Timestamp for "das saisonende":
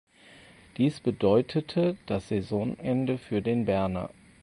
2.07-3.19